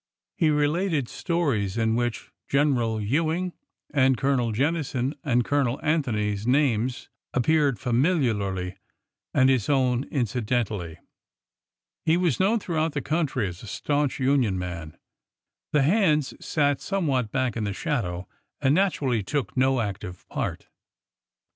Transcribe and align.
He 0.35 0.49
related 0.49 1.07
stories 1.07 1.77
in 1.77 1.95
which 1.95 2.31
General 2.47 2.99
Ewing 2.99 3.53
and 3.93 4.17
Colonel 4.17 4.51
Jennison 4.51 5.13
and 5.23 5.45
Colonel 5.45 5.79
Anthony's 5.83 6.47
names 6.47 7.07
ap 7.35 7.43
peared 7.43 7.77
familiarly— 7.77 8.77
and 9.31 9.47
his 9.47 9.69
own 9.69 10.05
incidentally. 10.05 10.97
He 12.03 12.17
was 12.17 12.37
250 12.39 12.39
ORDER 12.39 12.39
NO. 12.39 12.47
11 12.47 12.51
known 12.51 12.59
throughout 12.89 12.93
the 12.93 13.07
country 13.07 13.47
as 13.47 13.61
a 13.61 13.67
staunch 13.67 14.19
Union 14.19 14.57
man. 14.57 14.97
The" 15.71 15.83
hands'' 15.83 16.33
sat 16.43 16.81
somewhat 16.81 17.31
back 17.31 17.55
in 17.55 17.63
the 17.65 17.71
shadow, 17.71 18.27
and 18.59 18.75
natu 18.75 19.01
rally 19.03 19.21
took 19.21 19.55
no 19.55 19.81
active 19.81 20.27
part. 20.29 20.67